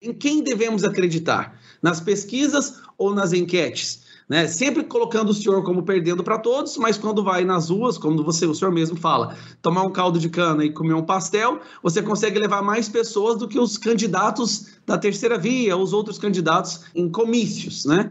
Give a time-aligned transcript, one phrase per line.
[0.00, 1.58] Em quem devemos acreditar?
[1.82, 4.06] Nas pesquisas ou nas enquetes?
[4.28, 4.46] Né?
[4.46, 8.46] Sempre colocando o senhor como perdendo para todos, mas quando vai nas ruas, como você,
[8.46, 12.38] o senhor mesmo fala, tomar um caldo de cana e comer um pastel, você consegue
[12.38, 17.84] levar mais pessoas do que os candidatos da terceira via, os outros candidatos em comícios,
[17.84, 18.08] né?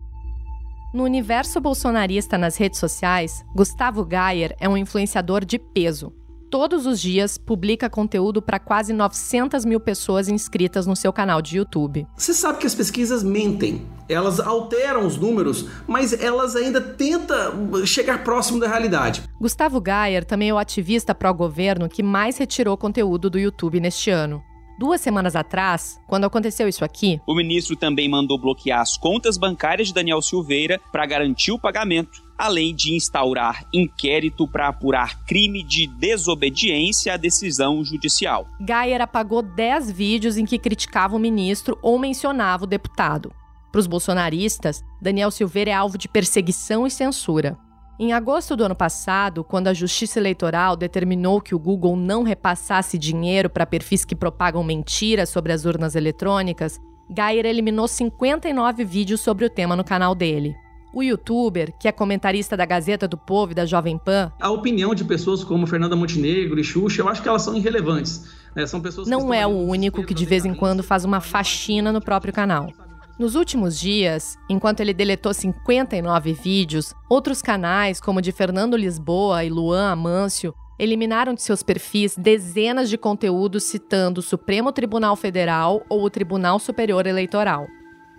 [0.93, 6.11] No universo bolsonarista nas redes sociais, Gustavo Gayer é um influenciador de peso.
[6.49, 11.57] Todos os dias publica conteúdo para quase 900 mil pessoas inscritas no seu canal de
[11.57, 12.07] YouTube.
[12.15, 18.23] Você sabe que as pesquisas mentem, elas alteram os números, mas elas ainda tentam chegar
[18.23, 19.23] próximo da realidade.
[19.41, 24.41] Gustavo Gayer também é o ativista pró-governo que mais retirou conteúdo do YouTube neste ano.
[24.79, 29.89] Duas semanas atrás, quando aconteceu isso aqui, o ministro também mandou bloquear as contas bancárias
[29.89, 35.87] de Daniel Silveira para garantir o pagamento, além de instaurar inquérito para apurar crime de
[35.87, 38.47] desobediência à decisão judicial.
[38.59, 43.33] Gayer apagou 10 vídeos em que criticava o ministro ou mencionava o deputado.
[43.71, 47.57] Para os bolsonaristas, Daniel Silveira é alvo de perseguição e censura.
[47.99, 52.95] Em agosto do ano passado, quando a Justiça Eleitoral determinou que o Google não repassasse
[52.95, 59.45] dinheiro para perfis que propagam mentiras sobre as urnas eletrônicas, Gayer eliminou 59 vídeos sobre
[59.45, 60.55] o tema no canal dele.
[60.93, 64.31] O youtuber, que é comentarista da Gazeta do Povo e da Jovem Pan.
[64.39, 68.29] A opinião de pessoas como Fernanda Montenegro e Xuxa, eu acho que elas são irrelevantes.
[68.55, 68.65] Né?
[68.65, 72.01] São pessoas não é o único que de vez em quando faz uma faxina no
[72.01, 72.71] próprio canal.
[73.19, 79.43] Nos últimos dias, enquanto ele deletou 59 vídeos, outros canais, como o de Fernando Lisboa
[79.43, 85.83] e Luan Amâncio, eliminaram de seus perfis dezenas de conteúdos citando o Supremo Tribunal Federal
[85.89, 87.65] ou o Tribunal Superior Eleitoral.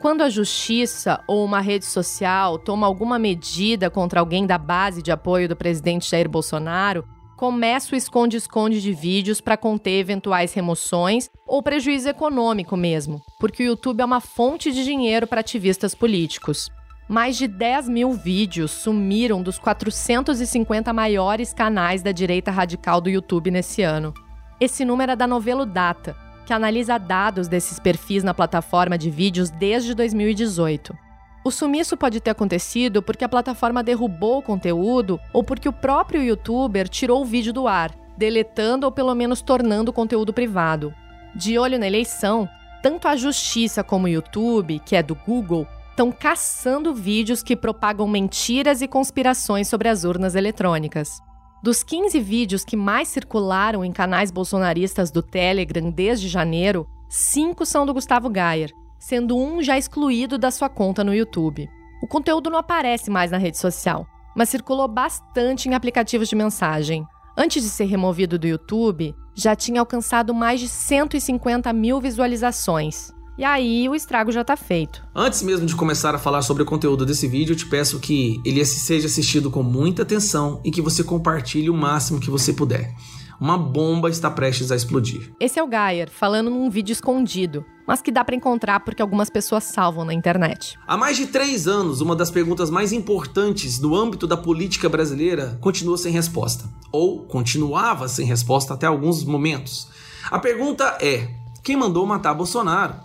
[0.00, 5.10] Quando a justiça ou uma rede social toma alguma medida contra alguém da base de
[5.10, 7.04] apoio do presidente Jair Bolsonaro,
[7.36, 13.66] começa o esconde-esconde de vídeos para conter eventuais remoções ou prejuízo econômico mesmo, porque o
[13.66, 16.70] YouTube é uma fonte de dinheiro para ativistas políticos.
[17.08, 23.50] Mais de 10 mil vídeos sumiram dos 450 maiores canais da direita radical do YouTube
[23.50, 24.14] nesse ano.
[24.60, 26.16] Esse número é da Novelo Data,
[26.48, 30.96] que analisa dados desses perfis na plataforma de vídeos desde 2018.
[31.44, 36.22] O sumiço pode ter acontecido porque a plataforma derrubou o conteúdo ou porque o próprio
[36.22, 40.94] youtuber tirou o vídeo do ar, deletando ou pelo menos tornando o conteúdo privado.
[41.34, 42.48] De olho na eleição,
[42.82, 48.08] tanto a Justiça como o YouTube, que é do Google, estão caçando vídeos que propagam
[48.08, 51.20] mentiras e conspirações sobre as urnas eletrônicas.
[51.60, 57.84] Dos 15 vídeos que mais circularam em canais bolsonaristas do Telegram desde janeiro, cinco são
[57.84, 61.68] do Gustavo Gayer, sendo um já excluído da sua conta no YouTube.
[62.00, 67.04] O conteúdo não aparece mais na rede social, mas circulou bastante em aplicativos de mensagem.
[67.36, 73.12] Antes de ser removido do YouTube, já tinha alcançado mais de 150 mil visualizações.
[73.38, 75.00] E aí o estrago já está feito.
[75.14, 78.42] Antes mesmo de começar a falar sobre o conteúdo desse vídeo, eu te peço que
[78.44, 82.92] ele seja assistido com muita atenção e que você compartilhe o máximo que você puder.
[83.40, 85.32] Uma bomba está prestes a explodir.
[85.38, 89.30] Esse é o Gayer falando num vídeo escondido, mas que dá para encontrar porque algumas
[89.30, 90.76] pessoas salvam na internet.
[90.84, 95.56] Há mais de três anos, uma das perguntas mais importantes no âmbito da política brasileira
[95.60, 99.86] continua sem resposta, ou continuava sem resposta até alguns momentos.
[100.28, 101.30] A pergunta é:
[101.62, 102.96] quem mandou matar Bolsonaro?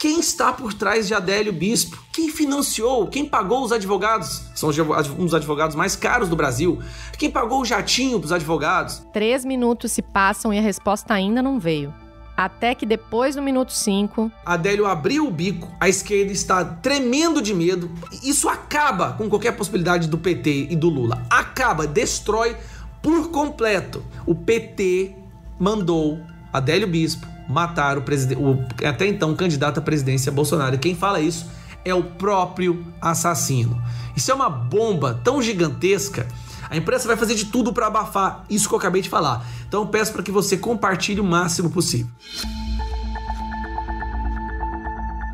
[0.00, 2.02] Quem está por trás de Adélio Bispo?
[2.10, 3.06] Quem financiou?
[3.06, 4.44] Quem pagou os advogados?
[4.54, 6.78] São um dos advogados mais caros do Brasil.
[7.18, 9.02] Quem pagou o jatinho para os advogados?
[9.12, 11.92] Três minutos se passam e a resposta ainda não veio.
[12.34, 14.32] Até que depois do minuto 5.
[14.46, 17.90] Adélio abriu o bico, a esquerda está tremendo de medo.
[18.22, 21.26] Isso acaba com qualquer possibilidade do PT e do Lula.
[21.28, 22.56] Acaba, destrói
[23.02, 24.02] por completo.
[24.24, 25.14] O PT
[25.58, 30.76] mandou Adélio Bispo matar o, o até então candidato à presidência Bolsonaro.
[30.76, 31.50] E quem fala isso
[31.84, 33.80] é o próprio assassino.
[34.16, 36.26] Isso é uma bomba tão gigantesca.
[36.68, 39.44] A imprensa vai fazer de tudo para abafar isso que eu acabei de falar.
[39.66, 42.12] Então peço para que você compartilhe o máximo possível.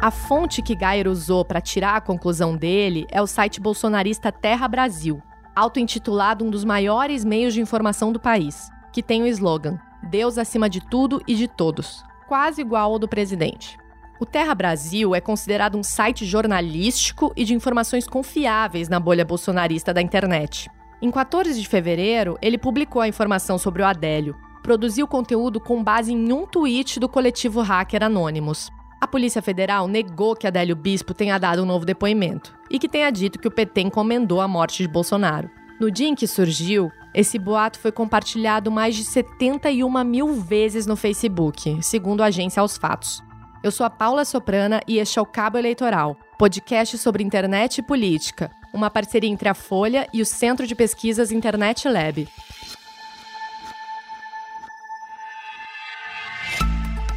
[0.00, 4.69] A fonte que Gayer usou para tirar a conclusão dele é o site bolsonarista Terra
[4.69, 5.21] Brasil,
[5.54, 10.70] auto-intitulado um dos maiores meios de informação do país, que tem o slogan Deus acima
[10.70, 13.76] de tudo e de todos, quase igual ao do presidente.
[14.18, 19.92] O Terra Brasil é considerado um site jornalístico e de informações confiáveis na bolha bolsonarista
[19.92, 20.70] da internet.
[21.03, 26.12] Em 14 de fevereiro, ele publicou a informação sobre o Adélio, produziu conteúdo com base
[26.12, 28.70] em um tweet do coletivo hacker Anonymous.
[28.98, 33.10] A Polícia Federal negou que Adélio Bispo tenha dado um novo depoimento e que tenha
[33.10, 35.50] dito que o PT encomendou a morte de Bolsonaro.
[35.78, 40.97] No dia em que surgiu, esse boato foi compartilhado mais de 71 mil vezes no
[40.97, 43.22] Facebook, segundo a agência Aos Fatos.
[43.63, 47.83] Eu sou a Paula Soprana e este é o Cabo Eleitoral, podcast sobre internet e
[47.83, 52.28] política, uma parceria entre a Folha e o Centro de Pesquisas Internet Lab.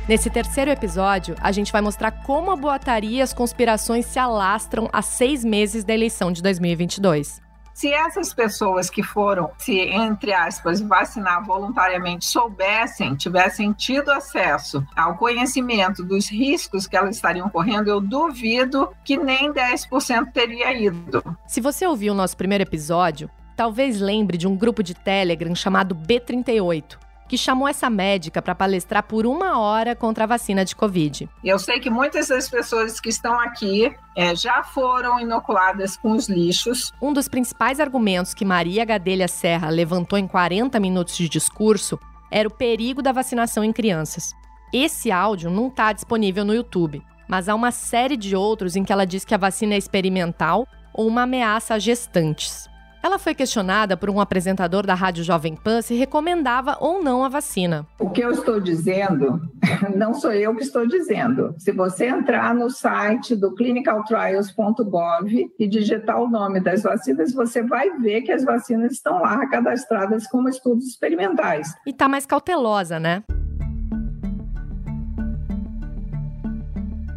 [0.07, 4.89] Nesse terceiro episódio, a gente vai mostrar como a boataria e as conspirações se alastram
[4.93, 7.48] há seis meses da eleição de 2022.
[7.79, 15.15] Se essas pessoas que foram, se entre aspas, vacinar voluntariamente soubessem, tivessem tido acesso ao
[15.15, 21.23] conhecimento dos riscos que elas estariam correndo, eu duvido que nem 10% teria ido.
[21.47, 25.95] Se você ouviu o nosso primeiro episódio, talvez lembre de um grupo de Telegram chamado
[25.95, 31.29] B38 que chamou essa médica para palestrar por uma hora contra a vacina de Covid.
[31.43, 36.27] Eu sei que muitas das pessoas que estão aqui é, já foram inoculadas com os
[36.27, 36.91] lixos.
[36.99, 41.99] Um dos principais argumentos que Maria Gadelha Serra levantou em 40 minutos de discurso
[42.31, 44.33] era o perigo da vacinação em crianças.
[44.73, 48.91] Esse áudio não está disponível no YouTube, mas há uma série de outros em que
[48.91, 52.67] ela diz que a vacina é experimental ou uma ameaça a gestantes.
[53.01, 57.29] Ela foi questionada por um apresentador da Rádio Jovem Pan se recomendava ou não a
[57.29, 57.87] vacina.
[57.97, 59.41] O que eu estou dizendo,
[59.95, 61.55] não sou eu que estou dizendo.
[61.57, 67.89] Se você entrar no site do clinicaltrials.gov e digitar o nome das vacinas, você vai
[67.99, 71.73] ver que as vacinas estão lá cadastradas como estudos experimentais.
[71.87, 73.23] E está mais cautelosa, né?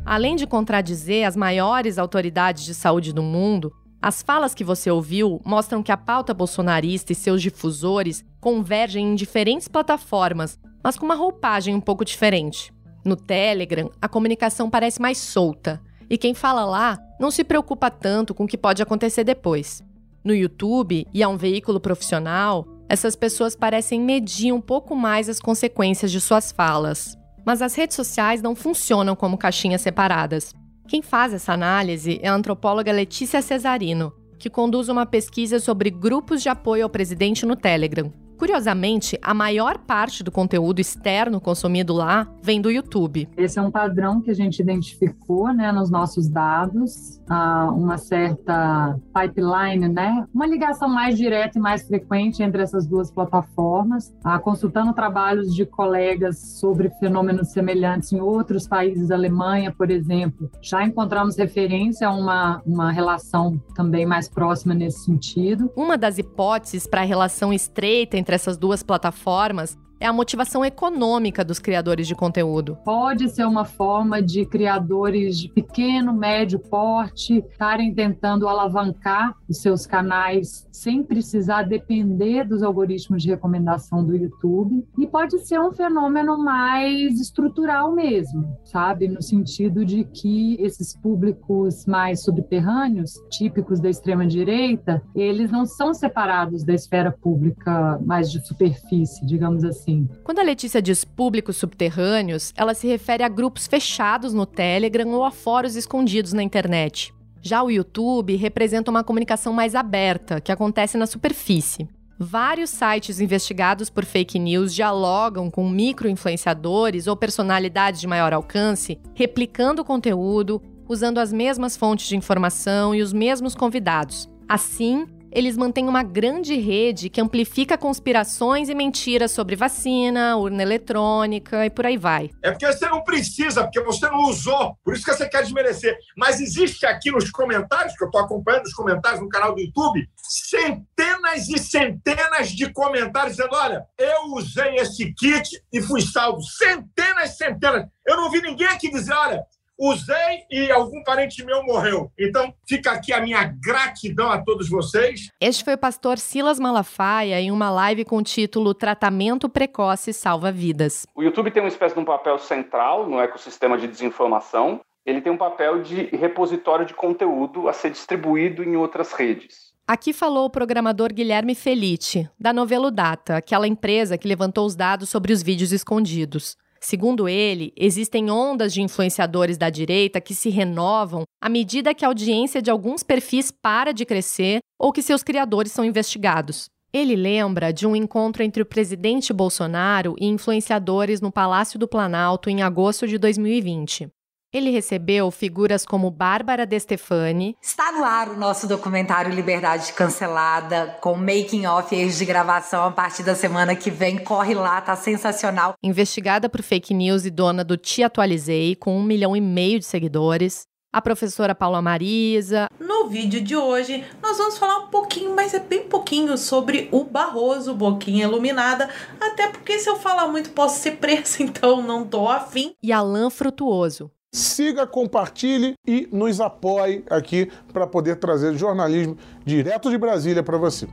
[0.06, 5.40] Além de contradizer as maiores autoridades de saúde do mundo, as falas que você ouviu
[5.44, 11.14] mostram que a pauta bolsonarista e seus difusores convergem em diferentes plataformas, mas com uma
[11.14, 12.74] roupagem um pouco diferente.
[13.04, 18.34] No Telegram, a comunicação parece mais solta, e quem fala lá não se preocupa tanto
[18.34, 19.84] com o que pode acontecer depois.
[20.24, 25.38] No YouTube, e a um veículo profissional, essas pessoas parecem medir um pouco mais as
[25.38, 27.16] consequências de suas falas.
[27.46, 30.52] Mas as redes sociais não funcionam como caixinhas separadas.
[30.92, 36.42] Quem faz essa análise é a antropóloga Letícia Cesarino, que conduz uma pesquisa sobre grupos
[36.42, 38.12] de apoio ao presidente no Telegram.
[38.42, 43.28] Curiosamente, a maior parte do conteúdo externo consumido lá vem do YouTube.
[43.36, 48.98] Esse é um padrão que a gente identificou né, nos nossos dados, uh, uma certa
[49.14, 54.92] pipeline, né, uma ligação mais direta e mais frequente entre essas duas plataformas, uh, consultando
[54.92, 60.50] trabalhos de colegas sobre fenômenos semelhantes em outros países, Alemanha, por exemplo.
[60.60, 65.70] Já encontramos referência a uma, uma relação também mais próxima nesse sentido.
[65.76, 70.64] Uma das hipóteses para a relação estreita entre entre essas duas plataformas é a motivação
[70.64, 72.76] econômica dos criadores de conteúdo.
[72.84, 79.86] Pode ser uma forma de criadores de pequeno, médio porte estarem tentando alavancar os seus
[79.86, 84.84] canais sem precisar depender dos algoritmos de recomendação do YouTube.
[84.98, 89.06] E pode ser um fenômeno mais estrutural mesmo, sabe?
[89.06, 96.64] No sentido de que esses públicos mais subterrâneos, típicos da extrema-direita, eles não são separados
[96.64, 99.91] da esfera pública mais de superfície, digamos assim
[100.24, 105.24] Quando a Letícia diz públicos subterrâneos, ela se refere a grupos fechados no Telegram ou
[105.24, 107.12] a fóruns escondidos na internet.
[107.40, 111.88] Já o YouTube representa uma comunicação mais aberta, que acontece na superfície.
[112.18, 119.82] Vários sites investigados por fake news dialogam com micro-influenciadores ou personalidades de maior alcance, replicando
[119.82, 124.28] o conteúdo, usando as mesmas fontes de informação e os mesmos convidados.
[124.48, 131.64] Assim, eles mantêm uma grande rede que amplifica conspirações e mentiras sobre vacina, urna eletrônica
[131.64, 132.30] e por aí vai.
[132.42, 135.96] É porque você não precisa, porque você não usou, por isso que você quer desmerecer.
[136.16, 140.06] Mas existe aqui nos comentários, que eu estou acompanhando os comentários no canal do YouTube,
[140.16, 146.42] centenas e centenas de comentários dizendo: olha, eu usei esse kit e fui salvo.
[146.42, 147.86] Centenas e centenas.
[148.06, 149.42] Eu não vi ninguém aqui dizer: olha,
[149.82, 152.10] usei e algum parente meu morreu.
[152.16, 155.28] Então, fica aqui a minha gratidão a todos vocês.
[155.40, 160.52] Este foi o pastor Silas Malafaia em uma live com o título Tratamento Precoce Salva
[160.52, 161.04] Vidas.
[161.16, 164.80] O YouTube tem uma espécie de um papel central no ecossistema de desinformação.
[165.04, 169.72] Ele tem um papel de repositório de conteúdo a ser distribuído em outras redes.
[169.84, 175.10] Aqui falou o programador Guilherme Felice, da Novelo Data, aquela empresa que levantou os dados
[175.10, 176.56] sobre os vídeos escondidos.
[176.84, 182.08] Segundo ele, existem ondas de influenciadores da direita que se renovam à medida que a
[182.08, 186.66] audiência de alguns perfis para de crescer ou que seus criadores são investigados.
[186.92, 192.50] Ele lembra de um encontro entre o presidente Bolsonaro e influenciadores no Palácio do Planalto
[192.50, 194.10] em agosto de 2020.
[194.52, 197.56] Ele recebeu figuras como Bárbara De Stefani.
[197.62, 202.90] Está no ar o nosso documentário Liberdade Cancelada, com making off e de gravação a
[202.90, 204.18] partir da semana que vem.
[204.18, 205.72] Corre lá, tá sensacional.
[205.82, 209.86] Investigada por fake news e dona do Te Atualizei, com um milhão e meio de
[209.86, 212.68] seguidores a professora Paula Marisa.
[212.78, 217.02] No vídeo de hoje, nós vamos falar um pouquinho, mas é bem pouquinho, sobre o
[217.02, 222.28] Barroso Boquinha Iluminada, até porque se eu falar muito posso ser presa, então não tô
[222.28, 222.74] afim.
[222.82, 224.10] E Alain Frutuoso.
[224.34, 230.88] Siga, compartilhe e nos apoie aqui para poder trazer jornalismo direto de Brasília para você.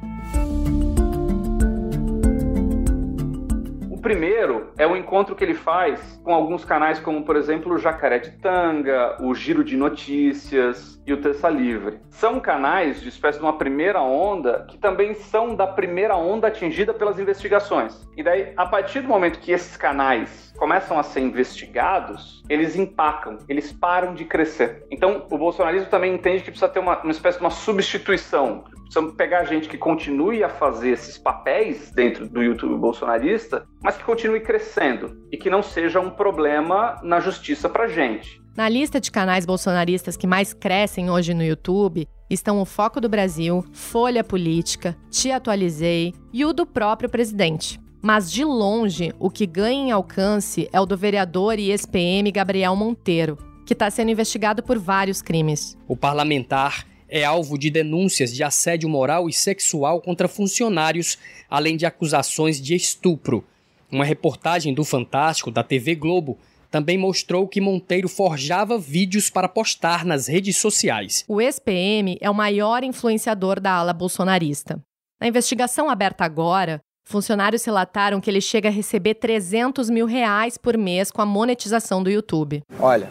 [4.10, 8.17] primeiro é o encontro que ele faz com alguns canais, como por exemplo o Jacaré
[8.17, 12.00] de Tanga, o Giro de Notícias e o Terça Livre.
[12.10, 16.91] São canais de espécie de uma primeira onda que também são da primeira onda atingida
[16.93, 18.08] pelas investigações.
[18.17, 23.38] E daí, a partir do momento que esses canais começam a ser investigados, eles empacam,
[23.48, 24.86] eles param de crescer.
[24.92, 29.13] Então, o bolsonarismo também entende que precisa ter uma, uma espécie de uma substituição Precisamos
[29.13, 34.39] pegar gente que continue a fazer esses papéis dentro do YouTube bolsonarista, mas que continue
[34.39, 38.42] crescendo e que não seja um problema na justiça para gente.
[38.58, 43.08] Na lista de canais bolsonaristas que mais crescem hoje no YouTube estão o Foco do
[43.08, 47.80] Brasil, Folha Política, Te Atualizei e o do próprio presidente.
[48.01, 52.74] Mas de longe, o que ganha em alcance é o do vereador e ex-PM Gabriel
[52.75, 55.77] Monteiro, que está sendo investigado por vários crimes.
[55.86, 61.18] O parlamentar é alvo de denúncias de assédio moral e sexual contra funcionários,
[61.50, 63.44] além de acusações de estupro.
[63.91, 66.38] Uma reportagem do Fantástico da TV Globo
[66.72, 71.25] também mostrou que Monteiro forjava vídeos para postar nas redes sociais.
[71.27, 74.79] O ex-PM é o maior influenciador da ala bolsonarista.
[75.20, 76.79] Na investigação aberta agora,
[77.10, 82.04] funcionários relataram que ele chega a receber 300 mil reais por mês com a monetização
[82.04, 82.62] do YouTube.
[82.80, 83.10] Olha,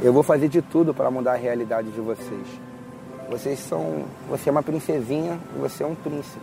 [0.00, 2.46] eu vou fazer de tudo para mudar a realidade de vocês.
[3.28, 4.04] Vocês são.
[4.28, 6.40] Você é uma princesinha e você é um príncipe.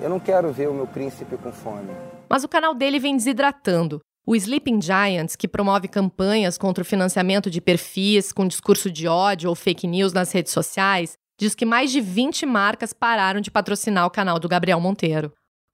[0.00, 1.90] Eu não quero ver o meu príncipe com fome.
[2.28, 4.00] Mas o canal dele vem desidratando.
[4.26, 9.48] O Sleeping Giants, que promove campanhas contra o financiamento de perfis com discurso de ódio
[9.48, 14.06] ou fake news nas redes sociais, diz que mais de 20 marcas pararam de patrocinar
[14.06, 15.32] o canal do Gabriel Monteiro.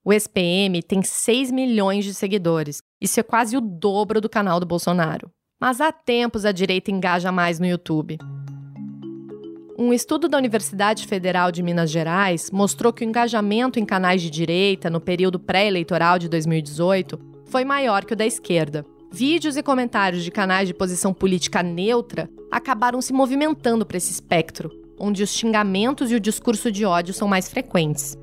[0.09, 2.81] O SPM tem 6 milhões de seguidores.
[3.01, 5.29] Isso é quase o dobro do canal do Bolsonaro.
[5.61, 8.17] Mas há tempos a direita engaja mais no YouTube.
[9.77, 14.31] Um estudo da Universidade Federal de Minas Gerais mostrou que o engajamento em canais de
[14.31, 18.87] direita no período pré-eleitoral de 2018 foi maior que o da esquerda.
[19.11, 24.71] Vídeos e comentários de canais de posição política neutra acabaram se movimentando para esse espectro,
[25.01, 28.17] onde os xingamentos e o discurso de ódio são mais frequentes.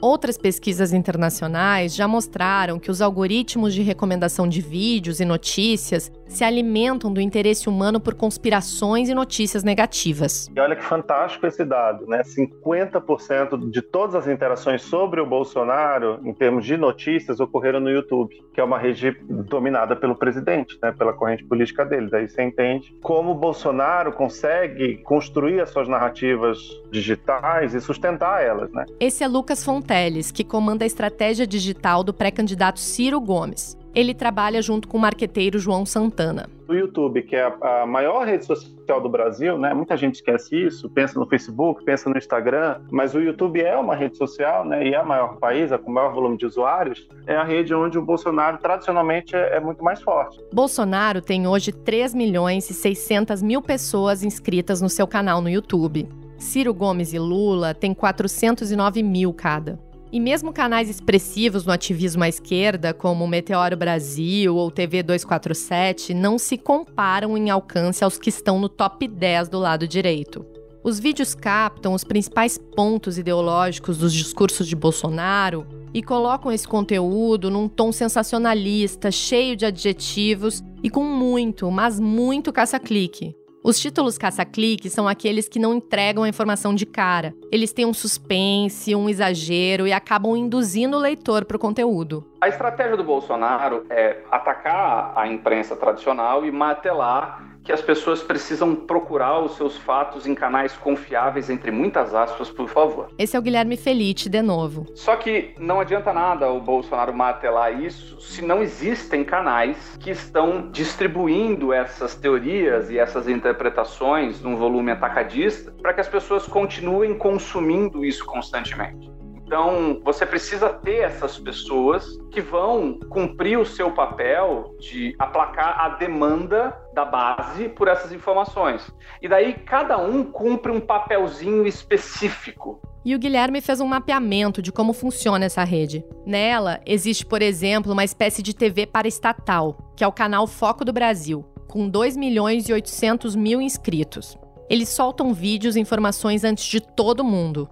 [0.00, 6.44] Outras pesquisas internacionais já mostraram que os algoritmos de recomendação de vídeos e notícias se
[6.44, 10.50] alimentam do interesse humano por conspirações e notícias negativas.
[10.54, 12.22] E olha que fantástico esse dado, né?
[12.22, 18.34] 50% de todas as interações sobre o Bolsonaro, em termos de notícias, ocorreram no YouTube,
[18.54, 20.92] que é uma rede dominada pelo presidente, né?
[20.92, 22.08] Pela corrente política dele.
[22.10, 26.58] Daí você entende como o Bolsonaro consegue construir as suas narrativas
[26.90, 28.86] digitais e sustentar elas, né?
[29.00, 33.79] Esse é Lucas Fonteles, que comanda a estratégia digital do pré-candidato Ciro Gomes.
[33.94, 36.48] Ele trabalha junto com o marqueteiro João Santana.
[36.68, 39.74] O YouTube, que é a maior rede social do Brasil, né?
[39.74, 43.96] Muita gente esquece isso, pensa no Facebook, pensa no Instagram, mas o YouTube é uma
[43.96, 44.86] rede social, né?
[44.86, 47.74] E é o maior país, é com o maior volume de usuários, é a rede
[47.74, 50.40] onde o Bolsonaro tradicionalmente é, é muito mais forte.
[50.52, 56.08] Bolsonaro tem hoje 3 milhões e 600 mil pessoas inscritas no seu canal no YouTube.
[56.38, 59.89] Ciro Gomes e Lula têm 409 mil cada.
[60.12, 66.36] E mesmo canais expressivos no ativismo à esquerda, como Meteoro Brasil ou TV 247, não
[66.36, 70.44] se comparam em alcance aos que estão no top 10 do lado direito.
[70.82, 75.64] Os vídeos captam os principais pontos ideológicos dos discursos de Bolsonaro
[75.94, 82.52] e colocam esse conteúdo num tom sensacionalista, cheio de adjetivos e com muito, mas muito
[82.52, 83.36] caça-clique.
[83.62, 87.34] Os títulos caça-clique são aqueles que não entregam a informação de cara.
[87.52, 92.24] Eles têm um suspense, um exagero e acabam induzindo o leitor para o conteúdo.
[92.40, 98.74] A estratégia do Bolsonaro é atacar a imprensa tradicional e martelar que as pessoas precisam
[98.74, 103.08] procurar os seus fatos em canais confiáveis, entre muitas aspas, por favor.
[103.18, 104.86] Esse é o Guilherme Felite, de novo.
[104.94, 110.70] Só que não adianta nada o Bolsonaro martelar isso se não existem canais que estão
[110.70, 118.04] distribuindo essas teorias e essas interpretações num volume atacadista para que as pessoas continuem consumindo
[118.04, 119.19] isso constantemente.
[119.50, 125.88] Então, você precisa ter essas pessoas que vão cumprir o seu papel de aplacar a
[125.88, 128.88] demanda da base por essas informações.
[129.20, 132.80] E daí cada um cumpre um papelzinho específico.
[133.04, 136.04] E o Guilherme fez um mapeamento de como funciona essa rede.
[136.24, 140.84] Nela, existe, por exemplo, uma espécie de TV para estatal, que é o canal Foco
[140.84, 144.38] do Brasil, com 2 milhões e 800 mil inscritos.
[144.68, 147.68] Eles soltam vídeos e informações antes de todo mundo.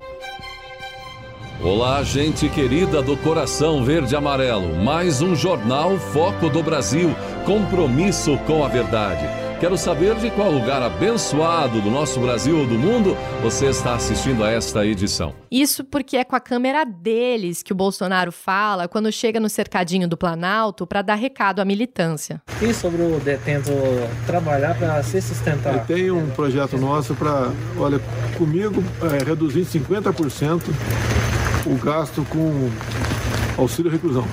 [1.60, 4.76] Olá, gente querida do Coração Verde e Amarelo.
[4.76, 7.10] Mais um jornal Foco do Brasil.
[7.44, 9.26] Compromisso com a verdade.
[9.58, 14.44] Quero saber de qual lugar abençoado do nosso Brasil ou do mundo você está assistindo
[14.44, 15.34] a esta edição.
[15.50, 20.06] Isso porque é com a câmera deles que o Bolsonaro fala quando chega no cercadinho
[20.06, 22.40] do Planalto para dar recado à militância.
[22.62, 23.72] E sobre o detento
[24.26, 25.84] trabalhar para se sustentar?
[25.86, 28.00] Tem um projeto nosso para, olha,
[28.36, 30.62] comigo, é, reduzir 50%
[31.68, 32.70] o gasto com
[33.60, 34.24] auxílio reclusão.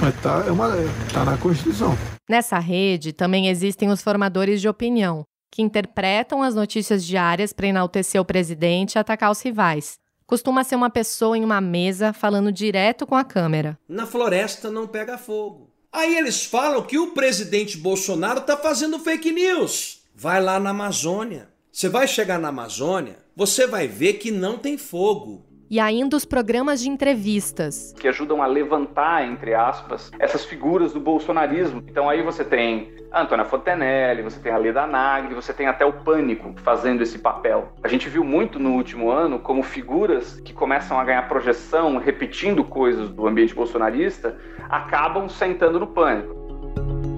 [0.00, 0.70] Mas tá, é uma,
[1.12, 1.96] tá na Constituição.
[2.28, 8.20] Nessa rede também existem os formadores de opinião, que interpretam as notícias diárias para enaltecer
[8.20, 9.96] o presidente e atacar os rivais.
[10.26, 13.78] Costuma ser uma pessoa em uma mesa falando direto com a câmera.
[13.88, 15.70] Na floresta não pega fogo.
[15.92, 20.02] Aí eles falam que o presidente Bolsonaro tá fazendo fake news.
[20.12, 21.48] Vai lá na Amazônia.
[21.70, 26.24] Você vai chegar na Amazônia, você vai ver que não tem fogo e ainda os
[26.24, 27.94] programas de entrevistas.
[27.98, 31.82] Que ajudam a levantar, entre aspas, essas figuras do bolsonarismo.
[31.88, 35.84] Então aí você tem a Antônia Fontenelle, você tem a Leda Nagli, você tem até
[35.84, 37.72] o Pânico fazendo esse papel.
[37.82, 42.64] A gente viu muito no último ano como figuras que começam a ganhar projeção, repetindo
[42.64, 44.36] coisas do ambiente bolsonarista,
[44.68, 47.15] acabam sentando no Pânico.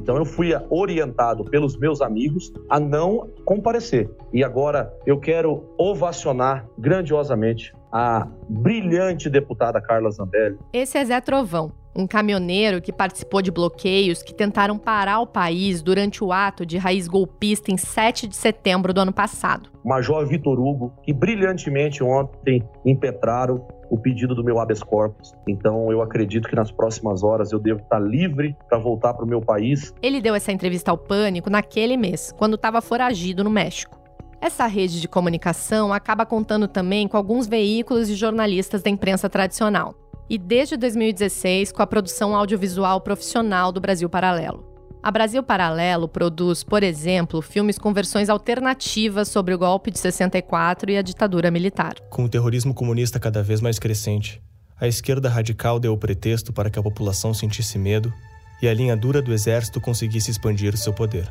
[0.00, 4.10] Então eu fui orientado pelos meus amigos a não comparecer.
[4.32, 10.58] E agora eu quero ovacionar grandiosamente a brilhante deputada Carla Zambelli.
[10.72, 15.82] Esse é Zé Trovão, um caminhoneiro que participou de bloqueios que tentaram parar o país
[15.82, 19.68] durante o ato de raiz golpista em 7 de setembro do ano passado.
[19.84, 25.34] Major Vitor Hugo, que brilhantemente ontem impetraram o pedido do meu habeas corpus.
[25.46, 29.28] Então eu acredito que nas próximas horas eu devo estar livre para voltar para o
[29.28, 29.92] meu país.
[30.00, 33.98] Ele deu essa entrevista ao Pânico naquele mês, quando estava foragido no México.
[34.40, 39.94] Essa rede de comunicação acaba contando também com alguns veículos e jornalistas da imprensa tradicional.
[40.30, 44.69] E desde 2016 com a produção audiovisual profissional do Brasil Paralelo.
[45.02, 50.90] A Brasil Paralelo produz, por exemplo, filmes com versões alternativas sobre o golpe de 64
[50.90, 51.94] e a ditadura militar.
[52.10, 54.42] Com o terrorismo comunista cada vez mais crescente,
[54.78, 58.12] a esquerda radical deu o pretexto para que a população sentisse medo
[58.60, 61.30] e a linha dura do exército conseguisse expandir seu poder.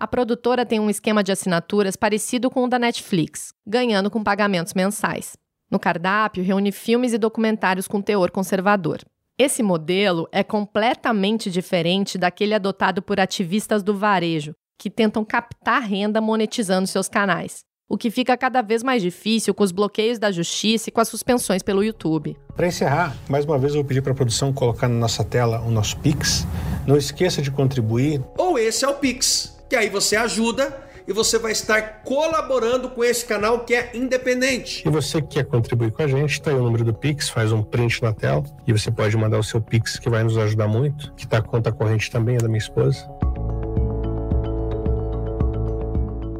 [0.00, 4.72] A produtora tem um esquema de assinaturas parecido com o da Netflix, ganhando com pagamentos
[4.72, 5.36] mensais.
[5.70, 9.00] No cardápio, reúne filmes e documentários com teor conservador.
[9.38, 16.20] Esse modelo é completamente diferente daquele adotado por ativistas do varejo, que tentam captar renda
[16.20, 17.60] monetizando seus canais.
[17.88, 21.08] O que fica cada vez mais difícil com os bloqueios da justiça e com as
[21.08, 22.36] suspensões pelo YouTube.
[22.54, 25.60] Para encerrar, mais uma vez eu vou pedir para a produção colocar na nossa tela
[25.60, 26.46] o nosso Pix.
[26.86, 28.22] Não esqueça de contribuir.
[28.36, 33.02] Ou esse é o Pix, que aí você ajuda e você vai estar colaborando com
[33.02, 34.86] esse canal que é independente.
[34.86, 37.52] E você que quer contribuir com a gente, está aí o número do Pix, faz
[37.52, 40.68] um print na tela e você pode mandar o seu Pix que vai nos ajudar
[40.68, 43.08] muito, que está a conta corrente também é da minha esposa.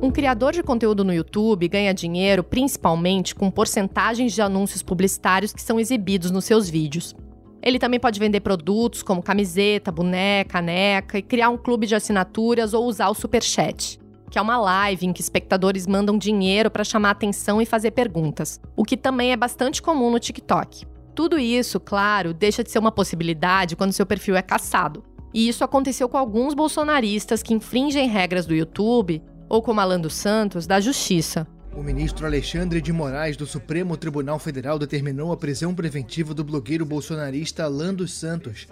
[0.01, 5.63] Um criador de conteúdo no YouTube ganha dinheiro principalmente com porcentagens de anúncios publicitários que
[5.63, 7.15] são exibidos nos seus vídeos.
[7.63, 12.75] Ele também pode vender produtos como camiseta, boneca, caneca e criar um clube de assinaturas
[12.75, 14.02] ou usar o Superchat
[14.33, 18.59] que é uma live em que espectadores mandam dinheiro para chamar atenção e fazer perguntas,
[18.75, 20.87] o que também é bastante comum no TikTok.
[21.15, 25.05] Tudo isso, claro, deixa de ser uma possibilidade quando seu perfil é caçado.
[25.35, 30.15] E isso aconteceu com alguns bolsonaristas que infringem regras do YouTube, ou como Alan dos
[30.15, 31.47] Santos, da Justiça.
[31.77, 36.87] O ministro Alexandre de Moraes do Supremo Tribunal Federal determinou a prisão preventiva do blogueiro
[36.87, 38.67] bolsonarista Alan dos Santos,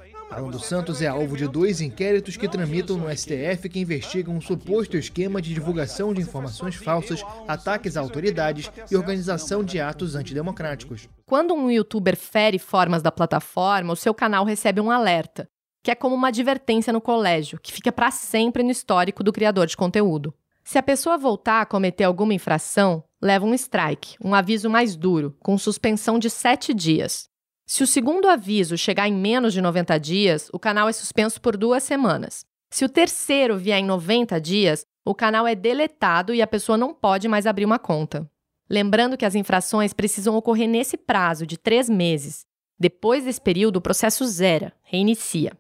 [0.51, 4.97] Dos Santos é alvo de dois inquéritos que tramitam no STF que investigam um suposto
[4.97, 11.09] esquema de divulgação de informações falsas, ataques a autoridades e organização de atos antidemocráticos.
[11.27, 15.49] Quando um youtuber fere formas da plataforma, o seu canal recebe um alerta,
[15.83, 19.67] que é como uma advertência no colégio, que fica para sempre no histórico do criador
[19.67, 20.35] de conteúdo.
[20.65, 25.37] Se a pessoa voltar a cometer alguma infração, leva um strike, um aviso mais duro,
[25.41, 27.30] com suspensão de sete dias.
[27.73, 31.57] Se o segundo aviso chegar em menos de 90 dias, o canal é suspenso por
[31.57, 32.45] duas semanas.
[32.69, 36.93] Se o terceiro vier em 90 dias, o canal é deletado e a pessoa não
[36.93, 38.29] pode mais abrir uma conta.
[38.69, 42.45] Lembrando que as infrações precisam ocorrer nesse prazo de três meses.
[42.77, 45.53] Depois desse período, o processo zera, reinicia.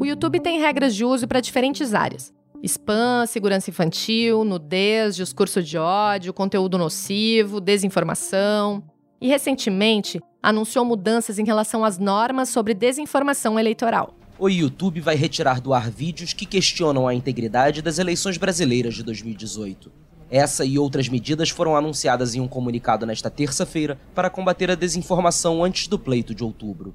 [0.00, 5.76] O YouTube tem regras de uso para diferentes áreas: spam, segurança infantil, nudez, discurso de
[5.76, 8.82] ódio, conteúdo nocivo, desinformação.
[9.20, 14.14] E recentemente anunciou mudanças em relação às normas sobre desinformação eleitoral.
[14.38, 19.02] O YouTube vai retirar do ar vídeos que questionam a integridade das eleições brasileiras de
[19.02, 19.92] 2018.
[20.30, 25.62] Essa e outras medidas foram anunciadas em um comunicado nesta terça-feira para combater a desinformação
[25.62, 26.94] antes do pleito de outubro.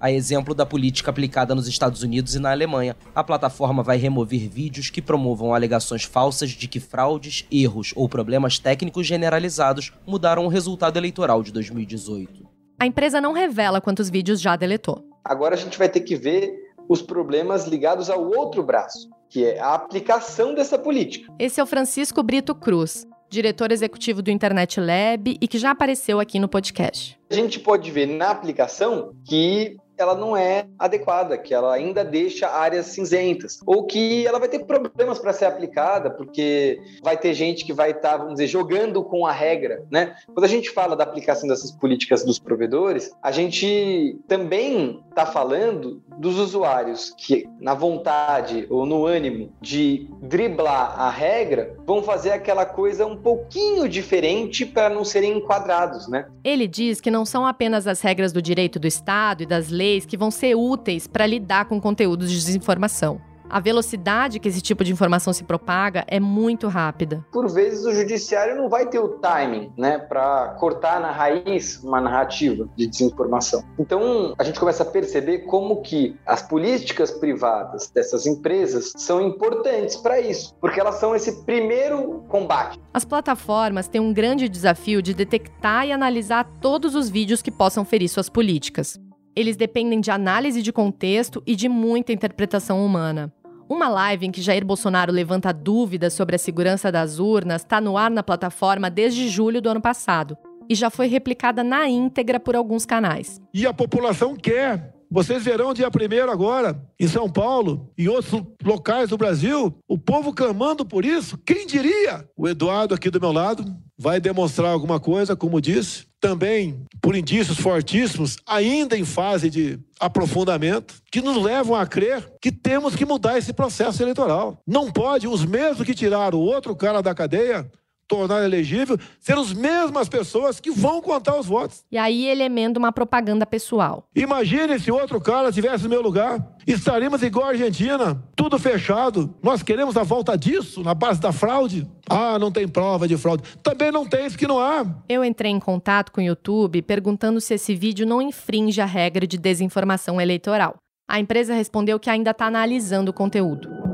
[0.00, 4.48] A exemplo da política aplicada nos Estados Unidos e na Alemanha, a plataforma vai remover
[4.48, 10.48] vídeos que promovam alegações falsas de que fraudes, erros ou problemas técnicos generalizados mudaram o
[10.48, 12.46] resultado eleitoral de 2018.
[12.78, 15.04] A empresa não revela quantos vídeos já deletou.
[15.24, 16.54] Agora a gente vai ter que ver
[16.88, 21.32] os problemas ligados ao outro braço, que é a aplicação dessa política.
[21.40, 26.20] Esse é o Francisco Brito Cruz, diretor executivo do Internet Lab e que já apareceu
[26.20, 27.18] aqui no podcast.
[27.28, 32.48] A gente pode ver na aplicação que ela não é adequada, que ela ainda deixa
[32.48, 37.64] áreas cinzentas, ou que ela vai ter problemas para ser aplicada, porque vai ter gente
[37.64, 40.14] que vai estar, tá, vamos dizer, jogando com a regra, né?
[40.26, 46.02] Quando a gente fala da aplicação dessas políticas dos provedores, a gente também está falando
[46.18, 52.64] dos usuários que, na vontade ou no ânimo de driblar a regra, vão fazer aquela
[52.64, 56.26] coisa um pouquinho diferente para não serem enquadrados, né?
[56.44, 59.87] Ele diz que não são apenas as regras do direito do Estado e das leis
[60.06, 63.20] que vão ser úteis para lidar com conteúdos de desinformação.
[63.50, 67.24] A velocidade que esse tipo de informação se propaga é muito rápida.
[67.32, 72.00] Por vezes o judiciário não vai ter o timing, né, para cortar na raiz uma
[72.00, 73.64] narrativa de desinformação.
[73.78, 79.96] Então, a gente começa a perceber como que as políticas privadas dessas empresas são importantes
[79.96, 82.78] para isso, porque elas são esse primeiro combate.
[82.92, 87.84] As plataformas têm um grande desafio de detectar e analisar todos os vídeos que possam
[87.84, 88.98] ferir suas políticas
[89.34, 93.32] eles dependem de análise de contexto e de muita interpretação humana.
[93.68, 97.98] Uma live em que Jair Bolsonaro levanta dúvidas sobre a segurança das urnas está no
[97.98, 100.36] ar na plataforma desde julho do ano passado
[100.68, 103.40] e já foi replicada na íntegra por alguns canais.
[103.52, 104.94] E a população quer.
[105.10, 110.34] Vocês verão dia 1 agora, em São Paulo e outros locais do Brasil, o povo
[110.34, 111.38] clamando por isso.
[111.38, 112.28] Quem diria?
[112.36, 113.64] O Eduardo aqui do meu lado
[113.96, 120.94] vai demonstrar alguma coisa, como disse, também por indícios fortíssimos, ainda em fase de aprofundamento,
[121.10, 124.60] que nos levam a crer que temos que mudar esse processo eleitoral.
[124.66, 127.70] Não pode os mesmos que tiraram o outro cara da cadeia
[128.08, 131.84] tornar elegível ser as mesmas pessoas que vão contar os votos.
[131.92, 134.04] E aí ele emenda uma propaganda pessoal.
[134.16, 136.44] Imagine se outro cara tivesse no meu lugar.
[136.66, 139.34] Estaríamos igual a Argentina, tudo fechado.
[139.42, 141.86] Nós queremos a volta disso, na base da fraude.
[142.08, 143.42] Ah, não tem prova de fraude.
[143.62, 144.84] Também não tem, porque não há.
[145.08, 149.26] Eu entrei em contato com o YouTube perguntando se esse vídeo não infringe a regra
[149.26, 150.76] de desinformação eleitoral.
[151.08, 153.87] A empresa respondeu que ainda está analisando o conteúdo.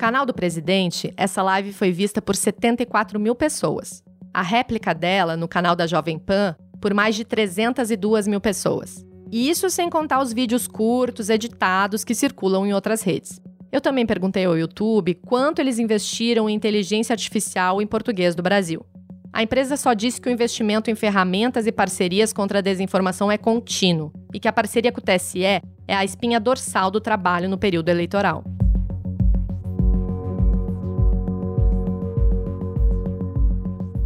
[0.00, 4.02] Canal do presidente, essa live foi vista por 74 mil pessoas.
[4.32, 9.04] A réplica dela, no canal da Jovem Pan, por mais de 302 mil pessoas.
[9.30, 13.42] E isso sem contar os vídeos curtos, editados que circulam em outras redes.
[13.70, 18.82] Eu também perguntei ao YouTube quanto eles investiram em inteligência artificial em português do Brasil.
[19.30, 23.36] A empresa só disse que o investimento em ferramentas e parcerias contra a desinformação é
[23.36, 27.58] contínuo e que a parceria com o TSE é a espinha dorsal do trabalho no
[27.58, 28.42] período eleitoral.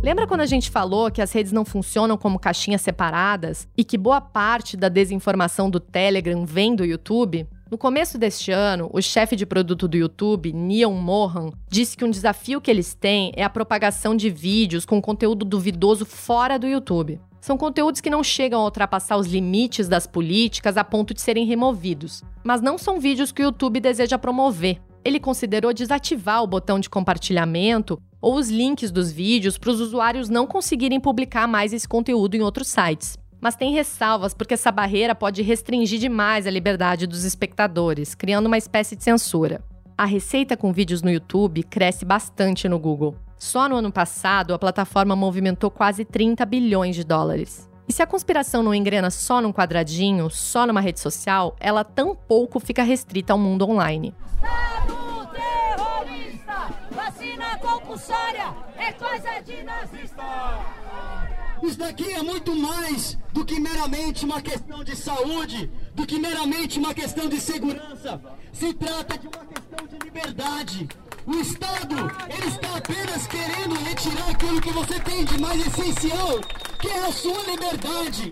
[0.04, 3.96] Lembra quando a gente falou que as redes não funcionam como caixinhas separadas e que
[3.96, 7.48] boa parte da desinformação do Telegram vem do YouTube?
[7.70, 12.10] No começo deste ano, o chefe de produto do YouTube, Neil Mohan, disse que um
[12.10, 17.18] desafio que eles têm é a propagação de vídeos com conteúdo duvidoso fora do YouTube.
[17.40, 21.46] São conteúdos que não chegam a ultrapassar os limites das políticas a ponto de serem
[21.46, 24.82] removidos, mas não são vídeos que o YouTube deseja promover.
[25.02, 30.30] Ele considerou desativar o botão de compartilhamento ou os links dos vídeos para os usuários
[30.30, 33.18] não conseguirem publicar mais esse conteúdo em outros sites.
[33.38, 38.56] Mas tem ressalvas porque essa barreira pode restringir demais a liberdade dos espectadores, criando uma
[38.56, 39.62] espécie de censura.
[39.98, 43.14] A receita com vídeos no YouTube cresce bastante no Google.
[43.38, 47.68] Só no ano passado, a plataforma movimentou quase 30 bilhões de dólares.
[47.86, 52.58] E se a conspiração não engrena só num quadradinho, só numa rede social, ela tampouco
[52.58, 54.14] fica restrita ao mundo online.
[57.74, 60.22] Compulsória é coisa de nazista!
[61.62, 66.78] Isso daqui é muito mais do que meramente uma questão de saúde, do que meramente
[66.78, 68.20] uma questão de segurança.
[68.52, 70.88] Se trata de uma questão de liberdade.
[71.26, 71.96] O Estado,
[72.28, 76.40] ele está apenas querendo retirar aquilo que você tem de mais essencial,
[76.78, 78.30] que é a sua liberdade.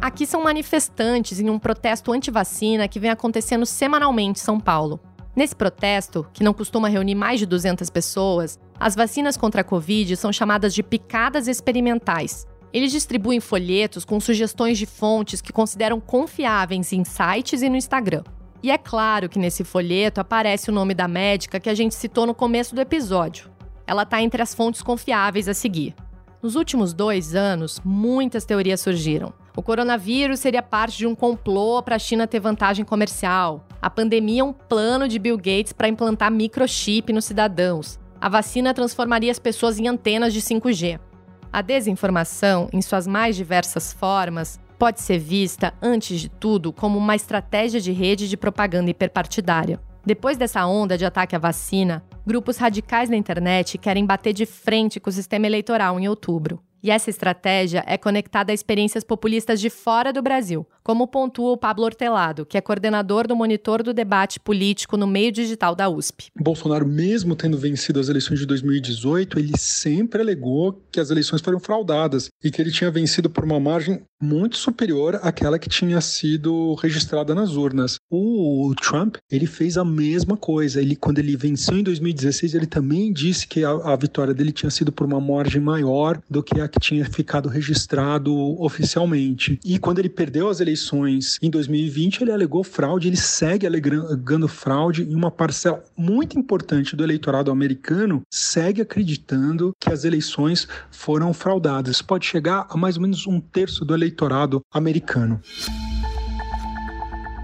[0.00, 5.00] Aqui são manifestantes em um protesto anti-vacina que vem acontecendo semanalmente em São Paulo.
[5.36, 10.16] Nesse protesto, que não costuma reunir mais de 200 pessoas, as vacinas contra a Covid
[10.16, 12.46] são chamadas de picadas experimentais.
[12.72, 18.24] Eles distribuem folhetos com sugestões de fontes que consideram confiáveis em sites e no Instagram.
[18.62, 22.26] E é claro que nesse folheto aparece o nome da médica que a gente citou
[22.26, 23.50] no começo do episódio.
[23.86, 25.94] Ela está entre as fontes confiáveis a seguir.
[26.42, 29.34] Nos últimos dois anos, muitas teorias surgiram.
[29.56, 33.66] O coronavírus seria parte de um complô para a China ter vantagem comercial.
[33.80, 37.98] A pandemia é um plano de Bill Gates para implantar microchip nos cidadãos.
[38.20, 41.00] A vacina transformaria as pessoas em antenas de 5G.
[41.50, 47.16] A desinformação, em suas mais diversas formas, pode ser vista, antes de tudo, como uma
[47.16, 49.80] estratégia de rede de propaganda hiperpartidária.
[50.04, 55.00] Depois dessa onda de ataque à vacina, grupos radicais na internet querem bater de frente
[55.00, 56.62] com o sistema eleitoral em outubro.
[56.86, 61.56] E essa estratégia é conectada a experiências populistas de fora do Brasil, como pontua o
[61.56, 66.28] Pablo Hortelado, que é coordenador do monitor do debate político no meio digital da USP.
[66.40, 71.58] Bolsonaro, mesmo tendo vencido as eleições de 2018, ele sempre alegou que as eleições foram
[71.58, 76.74] fraudadas e que ele tinha vencido por uma margem muito superior àquela que tinha sido
[76.74, 77.98] registrada nas urnas.
[78.08, 80.80] O Trump, ele fez a mesma coisa.
[80.80, 84.70] Ele, quando ele venceu em 2016, ele também disse que a, a vitória dele tinha
[84.70, 89.58] sido por uma margem maior do que a que tinha ficado registrado oficialmente.
[89.64, 95.02] E quando ele perdeu as eleições em 2020, ele alegou fraude, ele segue alegando fraude
[95.02, 102.02] e uma parcela muito importante do eleitorado americano segue acreditando que as eleições foram fraudadas.
[102.02, 105.40] Pode chegar a mais ou menos um terço do eleitorado americano.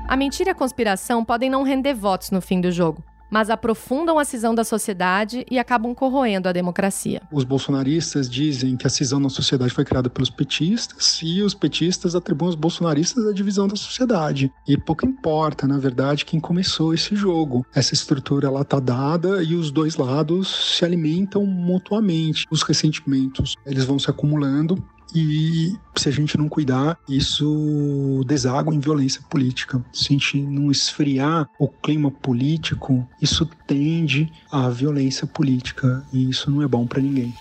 [0.06, 4.18] A mentira e a conspiração podem não render votos no fim do jogo, mas aprofundam
[4.18, 7.22] a cisão da sociedade e acabam corroendo a democracia.
[7.32, 12.14] Os bolsonaristas dizem que a cisão na sociedade foi criada pelos petistas e os petistas
[12.14, 14.52] atribuem aos bolsonaristas a divisão da sociedade.
[14.68, 17.64] E pouco importa, na verdade, quem começou esse jogo.
[17.74, 22.46] Essa estrutura ela tá dada e os dois lados se alimentam mutuamente.
[22.50, 24.84] Os ressentimentos, eles vão se acumulando
[25.14, 29.84] e se a gente não cuidar, isso deságua em violência política.
[29.92, 36.50] Se a gente não esfriar o clima político, isso tende à violência política e isso
[36.50, 37.34] não é bom para ninguém.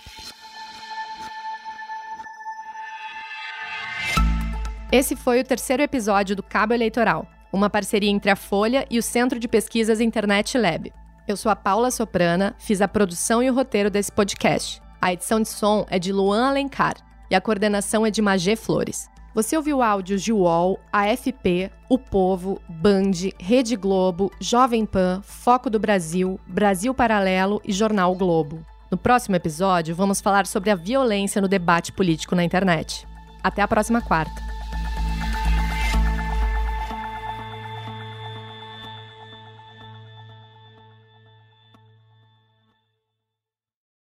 [4.91, 9.03] Esse foi o terceiro episódio do Cabo Eleitoral, uma parceria entre a Folha e o
[9.03, 10.91] Centro de Pesquisas Internet Lab.
[11.25, 14.81] Eu sou a Paula Soprana, fiz a produção e o roteiro desse podcast.
[14.99, 16.95] A edição de som é de Luan Alencar
[17.31, 19.09] e a coordenação é de Magê Flores.
[19.33, 25.79] Você ouviu áudios de UOL, AFP, O Povo, Band, Rede Globo, Jovem Pan, Foco do
[25.79, 28.65] Brasil, Brasil Paralelo e Jornal Globo.
[28.91, 33.07] No próximo episódio, vamos falar sobre a violência no debate político na internet.
[33.41, 34.60] Até a próxima quarta.